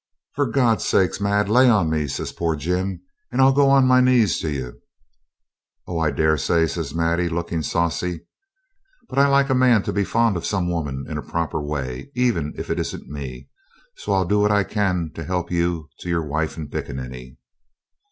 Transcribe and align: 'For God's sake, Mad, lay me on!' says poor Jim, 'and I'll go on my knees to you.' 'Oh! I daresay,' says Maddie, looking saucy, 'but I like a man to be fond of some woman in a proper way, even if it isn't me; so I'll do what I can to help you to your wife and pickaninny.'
'For 0.33 0.47
God's 0.47 0.83
sake, 0.83 1.21
Mad, 1.21 1.47
lay 1.47 1.65
me 1.65 1.69
on!' 1.69 2.07
says 2.07 2.31
poor 2.31 2.55
Jim, 2.55 3.03
'and 3.31 3.39
I'll 3.39 3.51
go 3.53 3.69
on 3.69 3.85
my 3.85 4.01
knees 4.01 4.39
to 4.39 4.49
you.' 4.49 4.81
'Oh! 5.85 5.99
I 5.99 6.09
daresay,' 6.09 6.65
says 6.65 6.95
Maddie, 6.95 7.29
looking 7.29 7.61
saucy, 7.61 8.25
'but 9.07 9.19
I 9.19 9.27
like 9.27 9.51
a 9.51 9.53
man 9.53 9.83
to 9.83 9.93
be 9.93 10.03
fond 10.03 10.37
of 10.37 10.43
some 10.43 10.67
woman 10.67 11.05
in 11.07 11.19
a 11.19 11.21
proper 11.21 11.61
way, 11.61 12.09
even 12.15 12.51
if 12.57 12.71
it 12.71 12.79
isn't 12.79 13.09
me; 13.09 13.47
so 13.95 14.13
I'll 14.13 14.25
do 14.25 14.39
what 14.39 14.49
I 14.49 14.63
can 14.63 15.11
to 15.13 15.23
help 15.23 15.51
you 15.51 15.87
to 15.99 16.09
your 16.09 16.25
wife 16.25 16.57
and 16.57 16.67
pickaninny.' 16.71 17.37